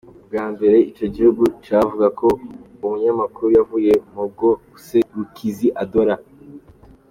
Ubwa 0.21 0.45
mbere 0.53 0.77
ico 0.89 1.05
gihugu 1.15 1.43
cavuga 1.65 2.07
ko 2.19 2.27
uwo 2.83 2.89
munyamakuru 2.93 3.47
yavuye 3.57 3.93
mw'ubwo 4.09 4.47
buserukizi 4.71 5.67
adora. 5.83 6.15